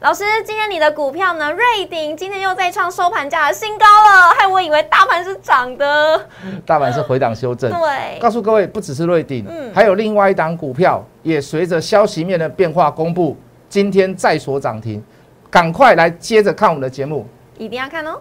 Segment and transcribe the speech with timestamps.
[0.00, 1.52] 老师，今天你的股票呢？
[1.52, 6.26] 瑞鼎今天又再创收盘价的新高了，害我以为大盘是涨的。
[6.64, 7.70] 大盘是回档修正。
[7.70, 13.36] 对，告诉各位，不只是瑞鼎，嗯，还有另外一档股票也随着消息面的变化公布，
[13.68, 15.04] 今天再所涨停，
[15.50, 17.26] 赶快来接着看我们的节目，
[17.58, 18.18] 一定要看哦。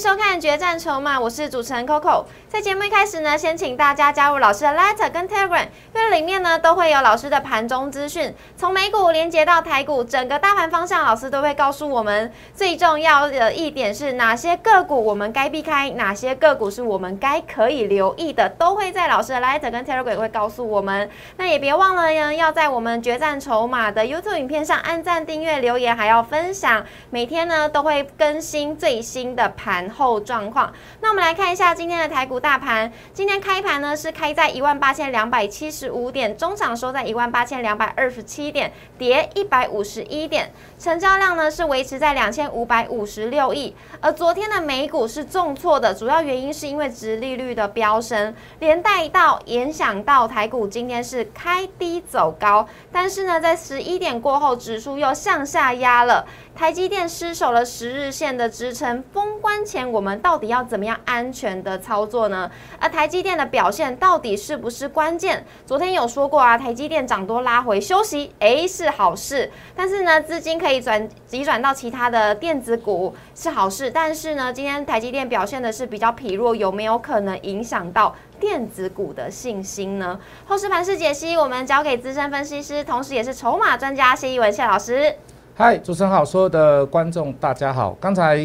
[0.00, 2.24] 收看《决战筹码》，我是主持人 Coco。
[2.48, 12.32] 在节目一开始呢，先请大家加入老师的 Letter 跟 Telegram，因为里面呢都会有老师的盘中资讯，从美股连接到台股，整个大盘方向，老师都会告诉我们。
[12.54, 21.10] 最重要的一点是哪些个股我们该避开，哪些个股是我们该可以留意的，都会在老师的 Letter 跟 Telegram 会告诉我们。
[21.36, 26.86] 那也别忘了呢，要在我们《决战筹码》的 YouTube 影片上按赞、订阅、留言，还要分享。
[27.10, 29.89] 每天呢都会更新最新的盘。
[29.90, 32.90] 后状况，那我们来看一下今天的台股大盘。
[33.12, 43.74] 今天开盘呢是开在一万八千两百七十五点，中场收在一万八千两百二十七点，跌一百五十一点，成交量呢是维持在两千五百五十六亿。
[44.00, 56.26] 而昨天的美股是重挫的，主要原因是因为殖利率的飙升，连带到影响到台股今天是开低走高，但是呢在十一点过后，指数又向下压了。
[56.54, 62.50] 台积电失守了十日线的支撑，封关前我们到底要怎么样安全的操作呢？
[62.78, 65.44] 而台积电的表现到底是不是关键？
[65.64, 69.50] 昨天有说过啊，台积电涨多拉回休息，诶，是好事。
[69.74, 73.90] 但是呢，资金可以转急转到其他的电子股是好事。
[73.90, 80.20] 但是呢，今天台积电表现的是比较疲弱，有没有可能影响到电子股的信心呢？
[80.46, 85.16] 后市盘势解析，我们交给资深分析师，同时也是筹码专家谢一文谢老师。
[85.60, 87.94] 嗨，主持人好，所有的观众大家好。
[88.00, 88.38] 刚才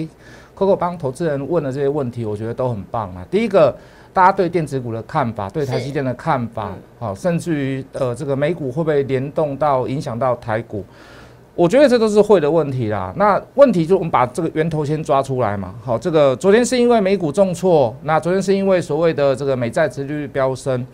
[0.53, 3.25] Coco 帮投资人问的这些问题，我觉得都很棒啊。
[3.31, 3.73] 第一个，
[4.11, 10.83] 大家对电子股的看法，对台积电的看法，好，甚至于呃，这个美股会不会联动到影响到台股？
[11.55, 13.13] 我觉得这都是会的问题啦。
[13.15, 15.73] 那问题就我们把这个源头先抓出来嘛。
[15.81, 20.85] 好，这个昨天是因为美股重挫，那昨天是因为所谓的这个美债殖率飙升。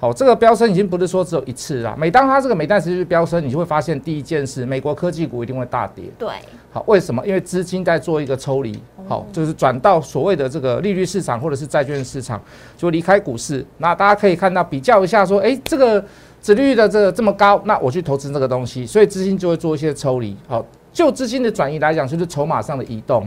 [0.00, 1.96] 好，这个飙升已经不是说只有一次啦。
[1.98, 6.04] 每当它这个美债持续飙升，你就会发现第一件事，美国科技股一定会大跌。
[6.16, 6.28] 对，
[6.70, 7.26] 好，为什么？
[7.26, 12.40] 因为资金在做一个抽离，好，就是转到所谓的这个利率市场或者是债券市场，
[12.76, 13.66] 就离开股市。
[13.78, 16.00] 那大家可以看到比较一下，说，哎，这个
[16.46, 20.36] 利率的这个这么高，那我去投资这个东西，所以资金就会做一些抽离。
[20.46, 23.26] 好，就资金的转移来讲，就是筹码上的移动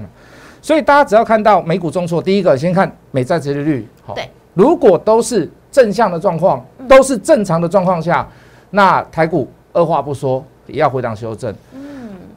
[0.62, 3.86] 所以大家只要看到美股重挫，第一个先看美债殖利率。
[4.06, 5.52] 好，对，如果都是。
[5.72, 8.28] 正向的状况都是正常的状况下，
[8.72, 11.54] 那台股二话不说也要回档修正。
[11.74, 11.82] 嗯，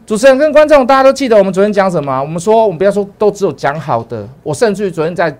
[0.06, 2.20] 主持人跟观众大家都记得我们昨天讲什么？
[2.20, 5.36] 我们说我们不要说都只有讲好的，我甚至于昨天在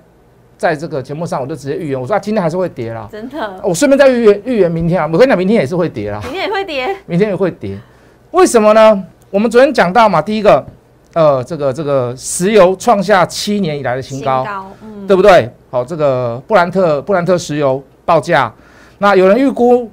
[0.59, 3.09] 在这个节目上我就直接预言，我说啊今天还是会跌啦。
[3.11, 6.21] 真的，我顺便再预言预言明天啊，我跟你讲明天也是会跌啦。
[6.23, 7.79] 明天也会跌，明天也会跌。
[8.33, 9.05] 为什么呢？
[9.31, 10.65] 我们昨天讲到嘛，第一个，
[11.15, 14.45] 呃，这个这个石油创下七年以来的新高，
[14.83, 15.49] 嗯，对不对？
[15.71, 18.53] 好，这个布兰特布兰特石油报价，
[18.99, 19.89] 那有人预估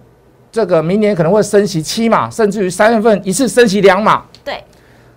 [0.52, 4.24] 这个明年可能会升息七码，甚至于三月份一次升息两码。
[4.44, 4.64] 对，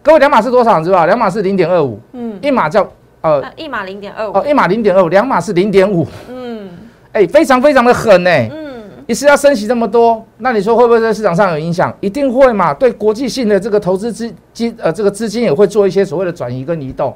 [0.03, 0.79] 各位两码是多少？
[0.79, 1.99] 你知道两码是零点二五。
[2.13, 2.87] 嗯，一码叫
[3.23, 4.37] 呃一码零点二五。
[4.37, 6.07] 哦，一码零点二五，两码是零点五。
[6.29, 6.69] 嗯，
[7.13, 8.31] 哎，非常非常的狠呢。
[8.31, 8.64] 嗯，
[9.07, 11.95] 一次要升息这么多，那你说会不会在市场上有影响？
[12.01, 12.73] 一定会嘛。
[12.73, 17.15] 对国际性的这个投资资金呃这个资金也会做一些所谓的转移跟移动。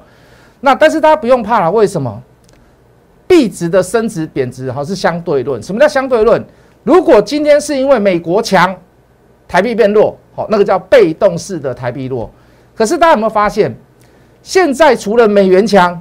[0.61, 2.23] 那但是大家不用怕了，为什么？
[3.27, 5.63] 币值的升值贬值，好是相对论。
[5.63, 6.43] 什么叫相对论？
[6.83, 8.75] 如果今天是因为美国强，
[9.47, 12.31] 台币变弱，好，那个叫被动式的台币弱。
[12.75, 13.75] 可是大家有没有发现，
[14.43, 16.01] 现在除了美元强，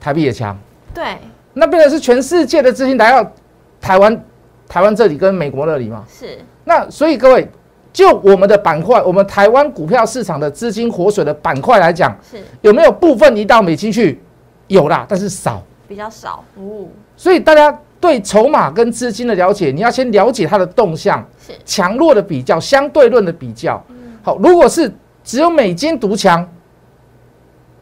[0.00, 0.56] 台币也强。
[0.94, 1.18] 对，
[1.52, 3.30] 那变成是全世界的资金来到
[3.80, 4.24] 台湾，
[4.68, 6.04] 台湾这里跟美国那里嘛。
[6.08, 6.38] 是。
[6.64, 7.48] 那所以各位，
[7.92, 14.20] 就我们的板块，我们台湾股票市场的资金活水的板块来讲，是有没有部分移到美金去？
[14.68, 15.62] 有啦，但是少。
[15.88, 16.86] 比较少哦，
[17.16, 23.80] 所以大家对筹码跟资金的了解，你要先了解它的动向，是强弱的比较，相对论的比较。
[24.24, 24.92] 好，如果是
[25.22, 26.44] 只有美金独强，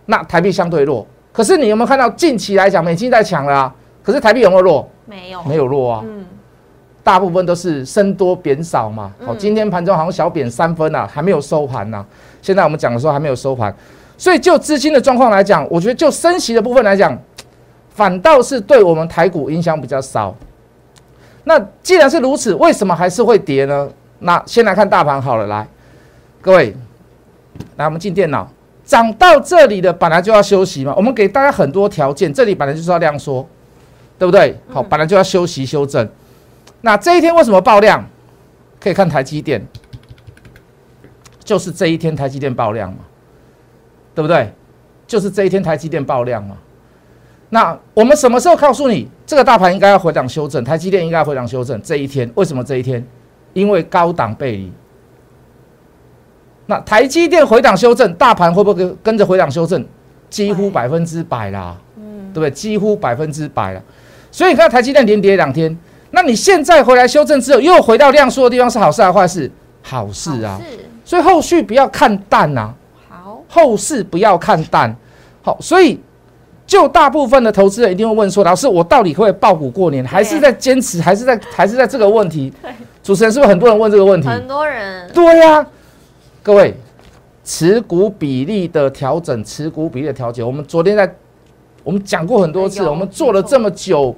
[0.04, 1.06] 那台币相对弱。
[1.32, 3.74] 可是你有没有看到近期来讲，美金在强了啊？
[4.02, 4.86] 可是台币有没有弱？
[5.06, 6.02] 没有，没有弱啊。
[6.04, 6.26] 嗯，
[7.04, 9.12] 大部分都是升多贬少嘛。
[9.24, 12.04] 好，今天盘中好像小贬三分啊，还没有收盘呢。
[12.42, 13.72] 现在我们讲的时候还没有收盘，
[14.18, 17.16] 所以就资金的状况来讲，我觉得就升息的部分来讲。
[17.90, 20.34] 反倒是对我们台股影响比较少。
[21.44, 23.88] 那既然是如此，为什么还是会跌呢？
[24.18, 25.64] 那先来看大盘好了，来，
[26.40, 26.74] 各位，
[27.76, 28.50] 来我们进电脑，
[28.84, 33.46] 涨到这里的本来就要休息嘛，我们给大家很多条件，这里本来就是要量缩，
[34.18, 34.58] 对不对？
[34.68, 36.08] 好，本来就要休息修正。
[36.84, 38.04] 那这一天为什么爆量？
[38.78, 39.66] 可以看台积电，
[41.42, 42.98] 就是这一天台积电爆量嘛，
[44.14, 44.52] 对不对？
[45.06, 46.58] 就是这一天台积电爆量嘛。
[47.48, 51.80] 那我们什么时候告诉你这个大盘应该要回档修正，台积电应该回档修正？
[51.80, 53.02] 这一天为什么这一天？
[53.54, 54.70] 因为高档背离。
[56.66, 59.82] 那台积电回档修正，大盘会不会跟跟着回档修正？
[60.28, 62.50] 几乎百分之百啦，嗯，对不对？
[62.50, 63.80] 几乎百分之百啦。
[64.30, 65.74] 所以你看台积电连跌两天。
[66.14, 69.50] 那你现在回来修正之后，又回到量缩的地方，是好事还是坏事？
[69.82, 70.60] 好事啊！
[71.04, 72.72] 所以后续不要看淡呐。
[73.08, 74.94] 好，后市不要看淡。
[75.42, 76.00] 好，所以
[76.66, 80.02] 就大部分的投资人一定会问说：老师，我到底会不会爆股过年？
[80.04, 81.02] 还是在坚持？
[81.02, 81.38] 还是在？
[81.52, 82.50] 还是在这个问题？
[83.02, 84.28] 主持人是不是很多人问这个问题？
[84.28, 85.10] 很多人。
[85.12, 85.66] 对呀，
[86.42, 86.74] 各位，
[87.44, 91.14] 持股比例的调整，持股比例的调节，我们昨天在
[91.82, 94.16] 我们讲过很多次，我们做了这么久。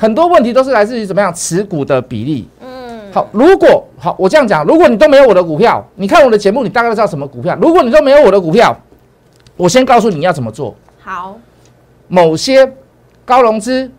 [0.00, 2.48] 很多问题都是来自于怎么样持股的比例。
[2.62, 7.54] 嗯，好，如果好，我这样讲，如果你都没有我的股票，你看我的节目，你大概知道什么股票。
[7.60, 8.74] 如果你都没有我的股票，
[9.58, 10.74] 我先告诉你要怎么做。
[11.00, 11.38] 好，
[12.08, 12.66] 某些
[13.26, 13.92] 高融资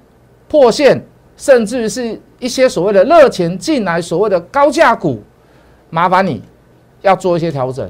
[0.48, 1.00] 破线，
[1.38, 5.21] 甚至是一些所谓的热钱进来，所谓的高价股，
[5.92, 6.42] 麻烦你
[7.03, 7.88] 要做一些调整，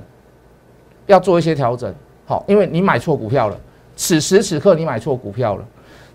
[1.06, 1.96] 要做一些调整。
[2.26, 3.58] 好，因为你买错股票了，
[3.96, 5.64] 此时此刻你买错股票了。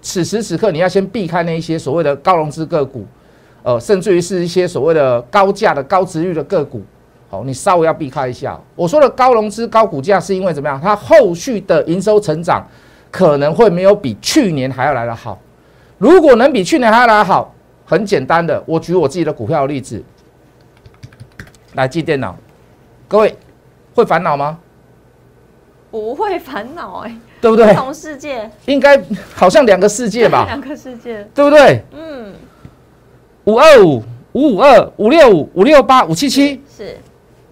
[0.01, 3.05] 此时此刻，你要先避开那一些所谓的高融资个股，
[3.63, 6.83] 呃，甚至于是一些所谓的高价的高值率的个股，
[7.29, 8.59] 好，你稍微要避开一下。
[8.75, 10.81] 我说的高融资高股价，是因为怎么样？
[10.81, 12.65] 它后续的营收成长
[13.11, 15.39] 可能会没有比去年还要来得好。
[15.99, 17.53] 如果能比去年还要来得好，
[17.85, 20.03] 很简单的，我举我自己的股票例子
[21.75, 22.37] 来记电脑。
[23.09, 23.37] 各位
[23.95, 24.59] 会烦恼吗？
[25.91, 27.17] 不会烦恼哎。
[27.41, 27.67] 对不对？
[27.69, 29.01] 不同世界应该
[29.35, 30.45] 好像两个世界吧？
[30.47, 31.83] 两个世界，对不对？
[31.93, 32.33] 嗯，
[33.45, 34.03] 五二五
[34.33, 36.97] 五五二五六五五六八五七七是，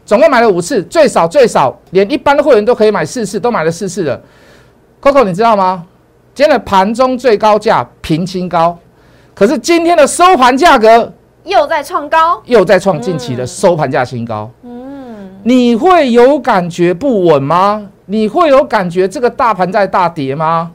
[0.04, 4.20] 总共买了五次，最少最少连一般的会员都可以买四次，都买了四次了。
[5.00, 5.84] Coco，你知道吗？
[6.34, 8.76] 今天的盘中最高价平新高，
[9.34, 11.12] 可是今天的收盘价格
[11.44, 14.50] 又在创高，又在创近期的收盘价新高。
[14.64, 17.86] 嗯，你会有感觉不稳吗？
[18.06, 20.70] 你会有感觉这个大盘在大跌吗？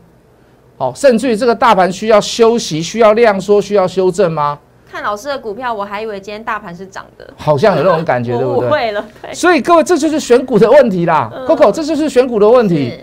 [0.77, 4.57] 好，甚至于这个大盘需要休息、需要量缩、需要修正吗？
[4.91, 8.69] 看老师的股票，我还以为今天大盘是涨的，好像有那种感觉，对不对？
[8.69, 12.99] 会了，所以各位，这就是选股的问题啦，Coco，这就是选股的问题。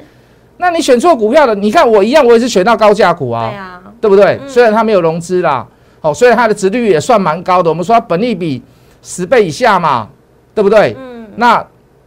[0.56, 4.40] 那你选错股票了，你看我一样，我也是选到高价股啊，对啊，对不对？
[4.49, 5.64] 虽然它没有融资啦，
[6.00, 8.62] 好，虽然它的值率也算蛮高的，我们说它本利比
[9.02, 10.08] 十倍以下嘛，
[10.55, 10.96] 对不对？
[10.99, 11.64] 嗯，那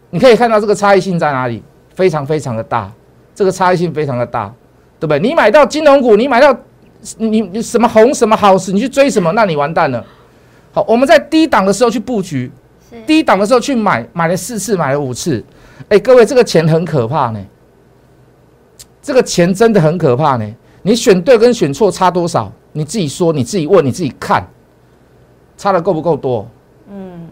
[0.10, 1.63] 你可以看到这个差异性在哪里？
[2.00, 2.90] 非常非常的大，
[3.36, 4.50] 这个差异性非常的大，
[4.98, 5.19] 对不对？
[5.19, 6.56] 你买到金融股，你买到
[7.18, 10.01] 你你什么红什么好事，你去追什么，那你完蛋了。
[10.72, 12.50] 好，我们在低档的时候去布局，
[13.06, 15.44] 低档的时候去买，买了四次，买了五次。
[15.90, 17.40] 哎，各位，这个钱很可怕呢，
[19.01, 20.56] 这个钱真的很可怕呢。
[20.84, 22.50] 你选对跟选错差多少？
[22.72, 24.48] 你自己说，你自己问，你自己看，
[25.57, 26.48] 差的够不够多？
[26.90, 27.28] 嗯。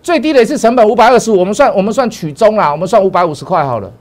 [0.00, 3.92] 最低的一次成本五百二十五，我们算我们算取中啦，我们算五百五十块好了，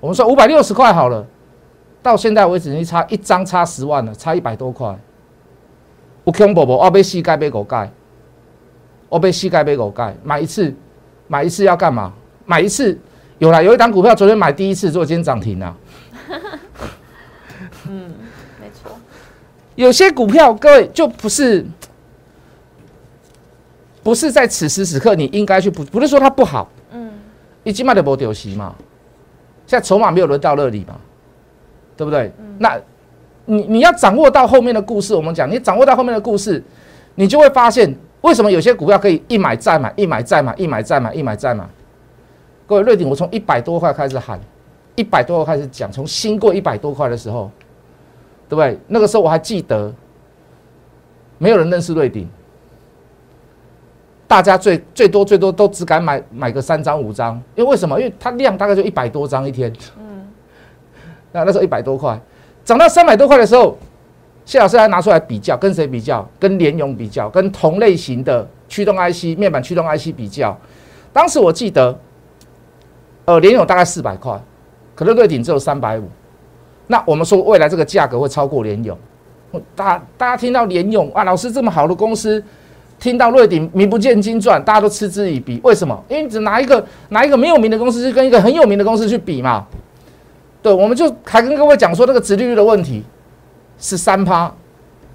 [0.00, 1.24] 我们算五百六十块好了。
[2.02, 4.98] 到现在为止，你差一张差十万了，差一百多块。
[6.24, 6.72] 我恐怖不？
[6.74, 7.90] 我被膝盖被狗盖，
[9.08, 10.16] 我被膝盖被狗盖。
[10.24, 10.74] 买一次，
[11.28, 12.12] 买一次要干嘛？
[12.46, 12.98] 买一次
[13.38, 15.76] 有了，有一档股票昨天买第一次，做今天涨停了。
[17.86, 18.10] 嗯，
[18.60, 18.98] 没错。
[19.74, 21.66] 有些股票各位就不是。
[24.02, 27.12] 不是在此时此刻你应该去不不是说它不好，嗯，
[27.64, 28.74] 一起码的不丢席嘛，
[29.70, 30.96] 现在筹码没有轮到那里嘛，
[31.96, 32.32] 对不对？
[32.58, 32.76] 那
[33.44, 36.60] 你你要掌握到后面的故事，我们讲你掌握到后面的故事，
[37.14, 41.64] 你就会发现为什么有些股票可以一买再买，一买再买，一买再买，一买再买。
[42.66, 44.40] 各位瑞鼎，我从一百多块开始喊，
[44.96, 47.48] 一百多块开始讲，从新过一百多块的时候，
[48.48, 48.76] 对不对？
[48.88, 49.94] 那个时候我还记得，
[51.38, 52.28] 没有人认识瑞鼎。
[54.30, 57.98] 大家最最多最多都只敢买买个三张五张，因为为什么？
[57.98, 59.72] 因为它量大概就一百多张一天。
[59.98, 60.24] 嗯。
[61.32, 62.16] 那那时候一百多块，
[62.64, 63.76] 涨到三百多块的时候，
[64.44, 66.24] 谢老师还拿出来比较，跟谁比较？
[66.38, 70.56] 跟联咏比较，跟同类型的驱动 IC 面板驱动 IC 比较。
[71.12, 71.98] 当时我记得，
[73.24, 74.40] 呃，联咏大概四百块，
[74.94, 76.08] 可能瑞鼎只有三百五。
[76.86, 78.96] 那我们说未来这个价格会超过联咏。
[79.74, 82.40] 大大家听到联咏啊，老师这么好的公司。
[83.00, 85.58] 听到瑞鼎名不见经传，大家都嗤之以鼻。
[85.64, 86.00] 为什么？
[86.08, 89.66] 因为只拿一个拿一个没有名的公司去跟一个很有名的公司去比嘛。
[90.62, 93.02] 对，我们就还跟各位讲说那个殖利率的问题
[93.78, 94.52] 是三趴，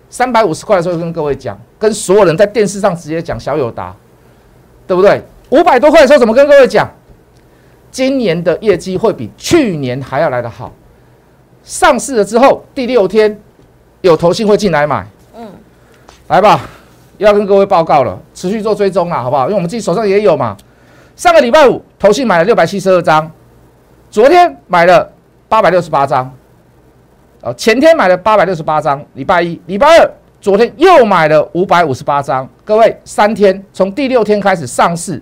[0.09, 3.95] 三百五十块的时候跟各位讲，跟所有人在电视上直接讲小友达，
[4.87, 5.21] 对不对？
[5.51, 6.89] 五百多块的时候怎么跟各位讲？
[7.91, 10.73] 今年的业绩会比去年还要来得好。
[11.63, 13.39] 上市了之后第六天，
[14.01, 15.47] 有投信会进来买，嗯，
[16.27, 16.59] 来吧，
[17.17, 19.43] 要跟各位报告了，持续做追踪啦，好不好？
[19.45, 20.55] 因为我们自己手上也有嘛。
[21.15, 23.31] 上个礼拜五，投信买了六百七十二张，
[24.11, 25.11] 昨天买了
[25.47, 26.29] 八百六十八张，
[27.41, 32.47] 哦，前天买了八百六十八张，礼拜一、礼拜二，昨天又买了五百五十八张。
[32.65, 35.21] 各位，三天从第六天开始上市，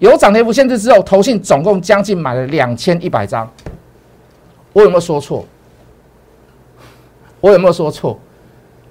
[0.00, 3.50] 有涨跌幅限制之后，投信总共将近买了两千一百张。
[4.72, 5.46] 我有没有说错？
[7.40, 8.18] 我有没有说错？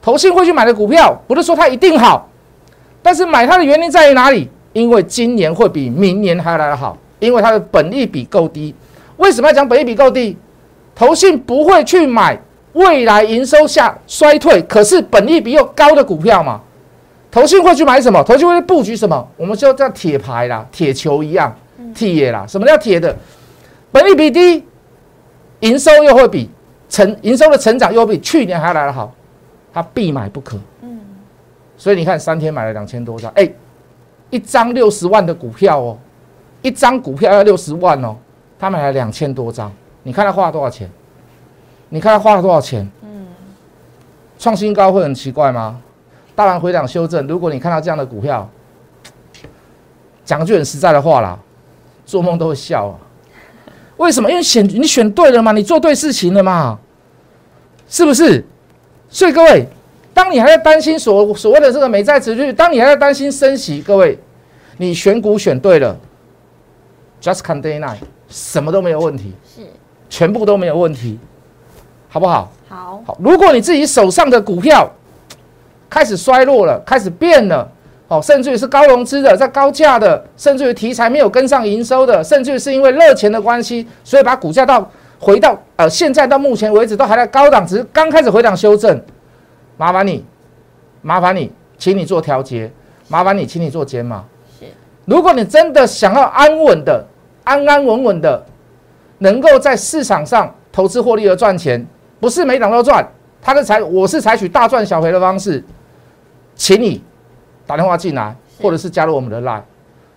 [0.01, 2.29] 投信会去买的股票，不是说它一定好，
[3.01, 4.50] 但是买它的原因在于哪里？
[4.74, 8.74] 因为今年会比明年还要来得好，因为它的本益比够低。
[9.18, 10.38] 为什么要讲本益比够低？
[10.96, 12.39] 投信不会去买
[12.74, 16.62] 未来营收下衰退，可是本益比又高的股票嘛？
[17.32, 18.24] 投信会去买什么？
[18.24, 19.27] 投信会布局什么？
[19.38, 21.56] 我们就叫铁牌啦，铁球一样，
[21.94, 22.46] 铁啦。
[22.48, 23.15] 什么叫铁的？
[23.91, 24.63] 本益比低。
[25.62, 26.50] 营收又会比
[26.88, 29.13] 成营收的成长又比去年还要来得好，
[29.74, 30.58] 他必买不可。
[30.82, 31.00] 嗯，
[31.78, 33.50] 所以你看三天买了两千多张，哎，
[34.30, 35.98] 一张六十万的股票哦，
[36.62, 38.16] 一张股票要六十万哦，
[38.58, 39.72] 他买了两千多张，
[40.04, 40.90] 你看他花了多少钱？
[41.90, 42.90] 你看他花了多少钱？
[43.02, 43.28] 嗯，
[44.38, 45.80] 创新高会很奇怪吗？
[46.36, 48.50] 大盘回档修正，如果你看到这样的股票，
[50.24, 51.38] 讲句很实在的话啦，
[52.06, 52.96] 做梦都会笑啊。
[53.98, 54.30] 为什么？
[54.30, 56.80] 因为选你选对了嘛，你做对事情了嘛，
[57.90, 58.46] 是不是？
[59.10, 59.66] 所以各位，
[60.13, 64.18] 当你还在担心所所谓的这个美债持续，当你还在担心升息，各位，
[64.78, 65.98] 你选股选对了
[67.22, 67.98] ，just can day night，
[68.30, 69.62] 什么都没有问题，是，
[70.10, 71.20] 全部都没有问题，
[72.08, 72.51] 好不好？
[72.68, 73.18] 好，好。
[73.20, 74.89] 如果你自己手上的股票
[75.89, 77.70] 开始衰落了，开始变了。
[78.10, 84.89] 哦，甚至于是高融资的，在高价的，甚至于题材没有跟上营收的，甚至于是因为热钱的关系，所以把股价到
[85.20, 89.02] 回到呃现在到目前为止都还在高档，只是刚开始回档修正。
[89.78, 90.26] 麻烦你，
[91.02, 92.72] 麻烦你，请你做调节，
[93.08, 94.24] 麻烦你，请你做减码。
[94.60, 94.66] 是，
[95.06, 97.06] 如果你真的想要安稳的、
[97.44, 98.46] 安安稳稳的，
[99.20, 101.86] 能够在市场上投资获利而赚钱，
[102.20, 103.08] 不是每档都赚，
[103.42, 105.64] 他的采我是采取大赚小赔的方式，
[106.56, 107.04] 请你。
[107.66, 109.62] 打电话进来，或者是加入我们的 line，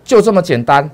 [0.03, 0.91] 就这么简单。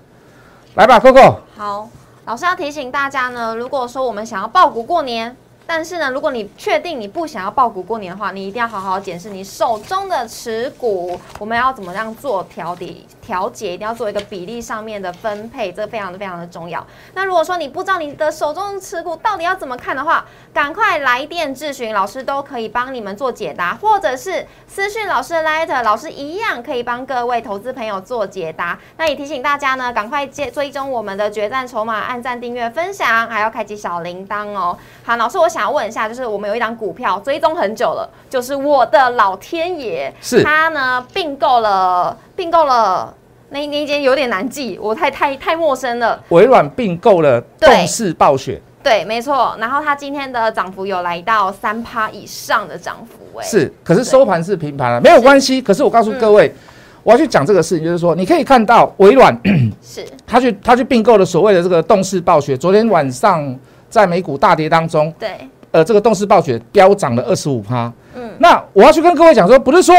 [0.75, 1.37] 来吧，Coco。
[1.57, 1.88] 好，
[2.28, 5.35] 老师要提醒大家呢，如果说我们想要爆股过年。
[5.68, 16.84] 但是呢，如果你确定你不想要爆股过年的话，你一定要好好检视你手中的持股，我们要怎么样做调底调节，一定要做一个比例上面的分配，这个非常的非常的重要。
[17.12, 28.78] 那如果说你不知道你的手中的持股到底要怎么看的话，赶快来电咨询老师，都可以帮你们做解答，或者是私讯老师的 letter，老师一样可以帮各位投资朋友做解答。
[28.96, 34.78] 那也提醒大家呢，赶快接追踪我们的决战筹码，按赞、订阅、分享，还要开启小铃铛哦。
[35.04, 35.58] 好，老师，我想。
[35.59, 43.12] 想问一下，就是我们有一张股票追踪很久了，就是我的老天爷，是他呢并购了，并购了
[43.49, 46.23] 那那间有点难记，我太太太陌生了。
[46.29, 49.57] 微软并购了动视暴雪，对，没错。
[49.59, 55.61] 然后它今天的涨幅有来到三趴以上的涨幅，哎，是，可是收盘是平盘了，没有关系。
[55.61, 56.55] 可是我告诉各位，
[57.03, 59.37] 我要去讲这个事情，就是说你可以看到微软
[59.83, 63.59] 是他去他去并购了所谓的这个动视暴雪，昨天晚上。
[63.88, 65.30] 在美股大跌当中，对，
[65.71, 67.92] 呃，这个动视暴雪飙涨了二十五趴。
[68.14, 69.95] 嗯，那我要去跟各位讲说，不是说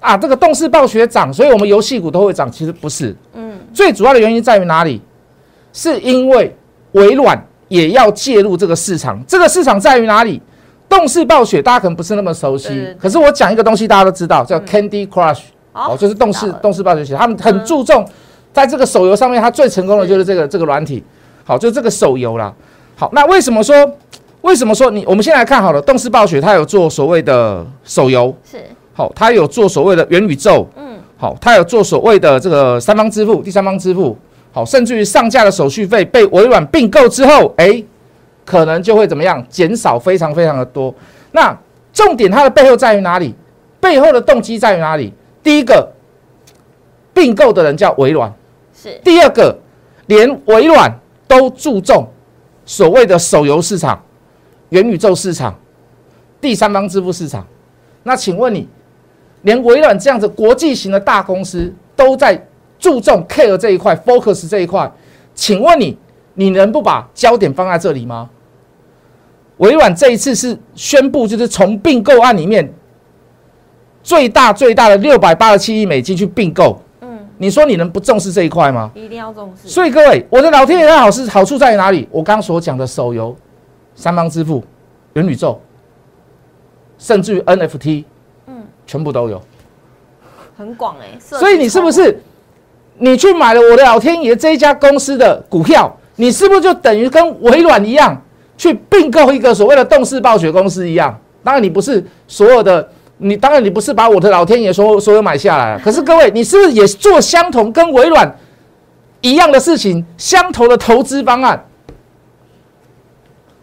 [0.00, 3.14] 啊，这个动视暴雪涨，所以我们游戏股都会涨，其实不是。
[3.34, 5.00] 嗯，最主要的原因在于哪里？
[5.72, 6.56] 是因为
[6.92, 9.22] 微软也要介入这个市场。
[9.26, 10.42] 这个市场在于哪里？
[10.88, 12.68] 动视暴雪大家可能不是那么熟悉，
[12.98, 15.42] 可是我讲一个东西，大家都知道，叫 Candy Crush，
[15.72, 18.04] 哦，就是动视动视暴雪，他们很注重
[18.52, 21.04] 在这个手游上面，它最成功的就是这个这个软体，
[21.44, 22.52] 好，就这个手游啦。
[23.00, 23.74] 好，那为什么说？
[24.42, 25.02] 为什么说你？
[25.06, 28.58] 我们先来看好了，动视暴雪它有做所谓的手游，是
[28.92, 34.14] 好，它有做所谓的元宇宙，嗯，好，它有做所谓的这个三方支付、第三方支付，
[34.52, 37.82] 好，甚至于上架的手续费被微软并购之后，哎，
[38.44, 39.42] 可能就会怎么样？
[39.48, 40.94] 减少非常非常的多。
[41.32, 41.58] 那
[41.94, 43.34] 重点它的背后在于哪里？
[43.80, 45.10] 背后的动机在于哪里？
[45.42, 45.90] 第一个，
[47.14, 48.30] 并购的人叫微软，
[48.74, 49.56] 是第二个，
[50.04, 50.94] 连微软。
[51.30, 52.08] 都注重
[52.70, 54.00] 所谓的手游市场、
[54.68, 55.52] 元宇宙市场、
[56.40, 57.44] 第三方支付市场。
[58.04, 58.68] 那请问你，
[59.42, 62.46] 连微软这样子国际型的大公司都在
[62.78, 64.88] 注重 care 这一块，focus 这一块，
[65.34, 65.98] 请问你，
[66.34, 68.30] 你能不把焦点放在这里吗？
[69.56, 72.72] 微软这一次是宣布，就是从并购案里面
[74.00, 76.80] 最大最大的六百八十七亿美金去并购。
[77.40, 78.90] 嗯，你说你能不重视这一块吗？
[78.94, 79.68] 一定要重视。
[79.68, 82.06] 所以各位，我的老天爷，的好是好处在于哪里？
[82.10, 83.34] 我刚刚所讲的手游、
[83.94, 84.62] 三方支付、
[85.14, 85.60] 元宇宙，
[86.98, 88.04] 甚至于 NFT，
[88.46, 89.40] 嗯，全部都有，
[90.56, 91.18] 很广哎。
[91.18, 92.22] 所以你是不是
[92.98, 95.96] 你去买了我的老天爷这一家公司的股票？
[96.16, 98.20] 你是不是就等于跟微软一样？
[98.58, 102.86] 去并购一个所谓的动视暴雪公司一样，当然你不是所有的，
[103.22, 105.78] 你当然你不是把我的老天爷所所有买下来。
[105.78, 108.36] 可是各位，你是不是也做相同跟微软
[109.20, 111.64] 一样的事情，相同的投资方案？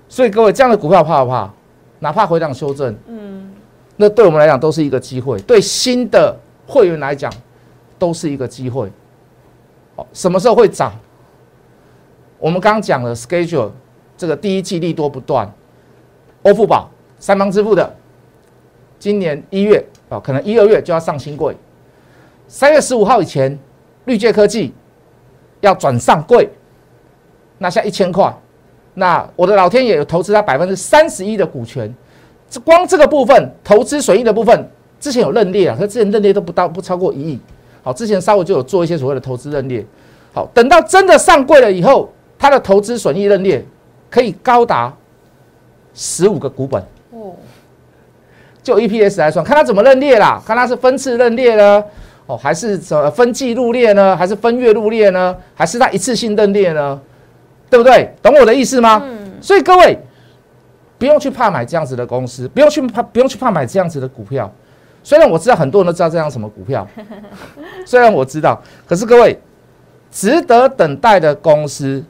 [0.08, 1.52] 所以各位，这样的股票怕不怕？
[2.00, 3.52] 哪怕回档修正，嗯，
[3.96, 6.38] 那对我们来讲都是一个机会，对新的
[6.68, 7.32] 会员来讲
[7.98, 8.92] 都是一个机会。
[9.96, 10.94] 好，什么时候会涨？
[12.38, 13.72] 我们刚讲了 schedule。
[14.20, 15.48] 这个第一季利多不断，
[16.42, 17.96] 欧付宝三方支付的，
[19.00, 21.56] 今年一月啊，可能一二月就要上新柜，
[22.48, 23.58] 三月十五号以前，
[24.06, 24.74] 绿界科技
[25.62, 26.50] 要转上柜，
[27.58, 28.34] 拿下一千块，
[28.94, 31.94] 那我的老天爷有投资他百分之三十一的股权，
[32.50, 37.40] 这光这个部分投资损益的部分，之前有认列啊，他之前认列都不到不超过一亿，
[37.84, 39.86] 好，之前稍微就有做一些所谓的投资认列，
[40.34, 43.64] 好，等到真的上柜了以后，他的投资损益认列。
[44.10, 44.96] 可以高达
[45.94, 46.82] 十五个股本，
[48.68, 51.82] 就 EPS 来算，看它怎么认列啦，看它是分次认列呢，
[52.26, 57.00] 哦，还是什么分季入列呢，还是分月入列呢，还是它一次性认列呢？
[57.70, 58.14] 对不对？
[58.22, 59.02] 懂我的意思吗？
[59.06, 59.32] 嗯。
[59.40, 59.98] 所以各位
[60.98, 64.52] 不用去怕买这样子的公司，不用去怕，不用去怕买这样子的股票。
[65.02, 66.86] 虽然我知道很多人都知道这样什么股票，
[67.88, 69.40] 虽然我知道，可是各位
[70.12, 72.04] 值得等待的公司。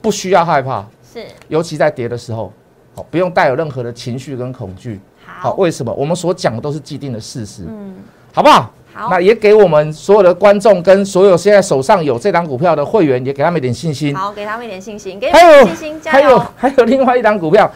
[0.00, 2.52] 不需要害怕，是，尤其在跌的时候，
[2.96, 5.00] 哦，不用带有任何的情绪跟恐惧。
[5.42, 5.92] 好，为什么？
[5.94, 7.96] 我们所讲的都是既定的事实，嗯，
[8.32, 8.72] 好不好？
[8.94, 14.14] 好，那也给我们所有的观众跟所有现在手上有这档股票的会员，也给他们一点信心。
[14.14, 17.68] 好，给他们一点信心，给他们信心，还有还有另外一档股票，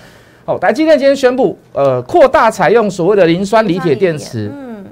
[0.44, 4.84] 好，台积电今天宣布，呃，扩大采用所谓的磷酸锂铁电池，嗯，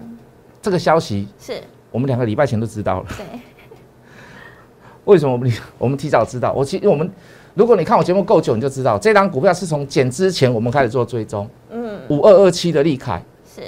[0.61, 3.25] 这个消息是我们两个礼拜前都知道了，对。
[5.05, 6.51] 为什么我们我们提早知道？
[6.55, 7.09] 我其实我们
[7.55, 11.49] 如果你看我节目够久，你就知道这张股票是从减之前我们开始做追踪。
[11.71, 13.23] 嗯，五二二七的利凯
[13.55, 13.62] 是。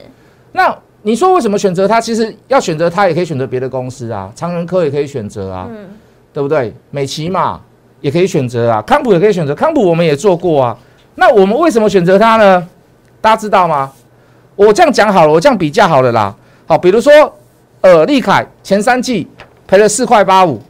[0.52, 2.00] 那你说为什么选择它？
[2.00, 5.88] 其实要选择它，也可以选择别的公司啊，长仁科也可以选择啊，嗯，
[6.32, 6.74] 对不对？
[6.90, 7.60] 美琪嘛
[8.00, 10.76] 也可以选择啊，康普也可以选择，康普我们也做过啊。
[11.14, 12.68] 那我们为什么选择它呢？
[13.20, 13.92] 大家知道吗？
[14.56, 16.34] 我这样讲好了，我这样比较好了啦。
[16.66, 17.12] 好，比如说
[17.82, 19.28] 呃，利凯前三季
[19.66, 20.60] 赔了四块八五。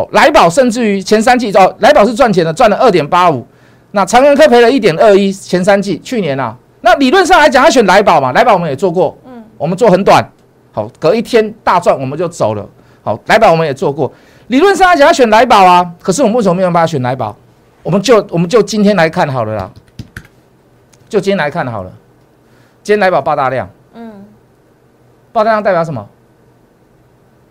[0.00, 3.46] 好，来宝甚至于前三季哦，来宝是赚钱的，赚了二点八五。
[3.90, 10.26] 那长仁科赔了一点二一，前三季去年啊，那理论上来讲，他选来宝嘛，来宝我们也做过，嗯，我们做很短，
[10.72, 12.66] 好，隔一天大赚我们就走了。
[13.02, 14.10] 好，来宝我们也做过，
[14.46, 17.36] 理论上来讲要选来宝啊，可是我们为什么没有办法选来宝？
[17.82, 19.70] 我们就我们就今天来看好了啦，
[21.10, 21.92] 就今天来看好了，
[22.82, 24.24] 今天来宝爆大量，嗯，
[25.30, 26.08] 爆大量代表什么？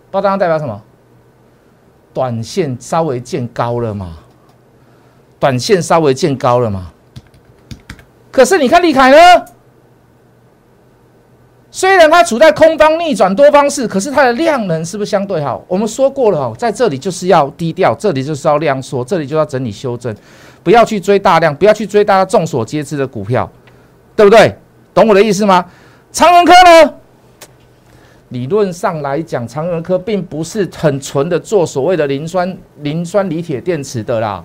[0.09, 0.81] 爆大量代表什么？
[2.13, 4.17] 短线稍微见高了嘛？
[5.39, 6.91] 短线稍微见高了嘛？
[8.31, 9.45] 可是你看利凯呢？
[11.71, 15.63] 虽然它处在空方逆转多方式，可是它的量能是不是相对好？
[15.67, 20.13] 我们说过了哈，在这里就是要低调，这里就是要量缩，这里就要整理修正，
[20.63, 23.49] 不要去追大量，不要去追大家众所皆知的股票，
[24.15, 24.57] 对不对？
[24.93, 25.63] 懂我的意思吗？
[26.11, 26.93] 长荣科呢？
[28.29, 34.43] 理论上来讲，长源科并不是很纯的做所谓的磷酸磷酸锂铁电池的啦。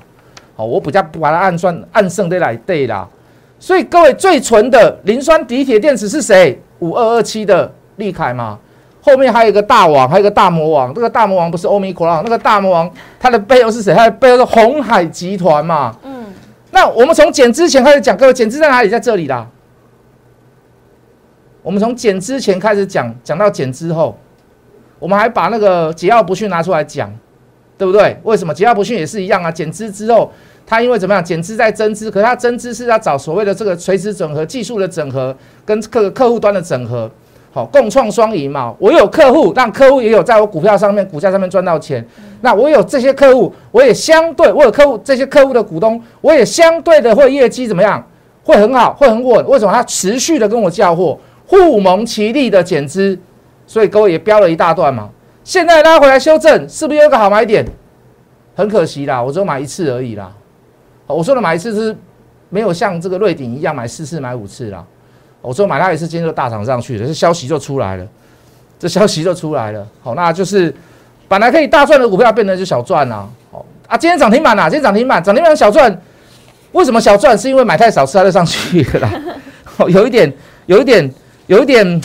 [0.57, 3.07] 好，我比较把它按算按胜的来对啦。
[3.59, 6.61] 所以各位最纯的磷酸锂铁电池是谁？
[6.81, 8.59] 五二二七的利凯嘛。
[9.03, 10.93] 后面还有一个大王，还有一个大魔王。
[10.95, 13.93] 这个大魔王不是欧米克朗，那个大魔王他的背后是谁？
[13.93, 15.95] 他的背后是红海集团嘛。
[16.05, 16.25] 嗯。
[16.71, 18.89] 那我们从减资前开始讲，各位减资在哪里？
[18.89, 19.47] 在这里啦。
[21.65, 24.15] 我们从减之前开始讲，讲到减之后，
[24.99, 27.11] 我们还把那个桀骜不驯拿出来讲，
[27.79, 28.15] 对不对？
[28.23, 29.51] 为什么桀骜不驯也是一样啊？
[29.51, 30.31] 减资之后，
[30.67, 31.25] 它因为怎么样？
[31.25, 37.11] 减资在增资，可是它增资是要找所谓的这个垂直整合、技术的整合跟客客户端的整合，
[37.51, 38.75] 好，共创双赢嘛。
[38.79, 42.07] 我有客户，让客户也有在我股票上面、股价上面赚到钱。
[42.43, 48.07] 那我有这些客户，我也相对我有客户，这些客户的股东，我也相对的会业绩怎么样？
[48.43, 49.49] 会很好，会很稳。
[49.49, 49.73] 为什么？
[49.73, 51.19] 他持续的跟我交货。
[51.55, 53.17] 不蒙其利的减资，
[53.65, 55.09] 所以各位也标了一大段嘛。
[55.45, 57.65] 现在拉回来修正，是不是有个好买点？
[58.57, 60.33] 很可惜啦，我只有买一次而已啦。
[61.07, 61.97] 我说的买一次是
[62.49, 64.85] 没有像这个瑞鼎一样买四次、买五次啦。
[65.41, 68.07] 我说买它一次，今天就大涨上去了，这消息就出来了，
[68.79, 69.87] 这消息就出来了。
[70.03, 70.75] 好，那就是
[71.29, 73.29] 本来可以大赚的股票，变成就小赚啦。
[73.53, 76.01] 好啊，今天涨停板啦，今天涨停板，涨停板小赚。
[76.73, 77.39] 为什么小赚？
[77.39, 79.21] 是因为买太少，吃它就上去了啦。
[79.77, 80.33] 哦，有一点，
[80.67, 81.09] 有一点，
[81.47, 82.01] 有一点，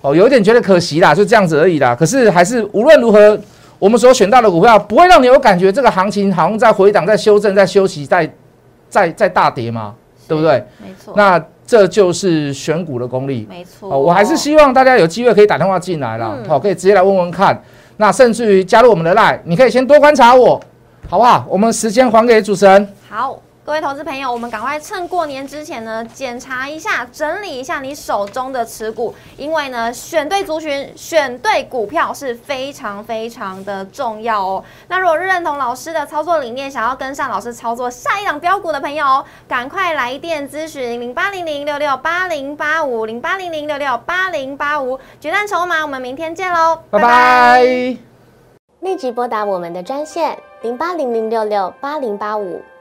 [0.00, 1.94] 哦，有一点觉得可惜啦，就这样子而已啦。
[1.94, 3.38] 可是还是无论如何，
[3.78, 8.30] 我们所选到的股票不会让你有感觉，这个行情好像在回档、在修正、在休息、在
[8.88, 9.94] 在在大跌吗？
[10.28, 10.64] 对不对？
[10.78, 11.12] 没错。
[11.16, 13.46] 那这就是选股的功力。
[13.50, 13.92] 没错。
[13.92, 17.60] 哦，我还是希望大家有机会可以打电话进来了，好，可以直接来问问看。
[17.96, 20.60] 那甚至于加入我们的 line，你可以先多观察我，
[21.08, 21.44] 好不好？
[21.48, 22.88] 我们时间还给主持人。
[23.08, 23.40] 好。
[23.70, 34.64] 各位投资朋友，我们赶快趁过年之前呢，检查一下、整理一下你手中的持股，因为呢，选对族群、选对股票是非常非常的重要哦。
[34.88, 47.62] 那如果认同老师的操作理念，想要跟上老师操作下一档标股的朋友，赶快来电咨询零八零零六六八零八五零八零零六六八零八五决战筹码，我们明天见喽，拜拜！
[48.80, 52.60] 立即拨打我们的专线零八零零六六八零八五。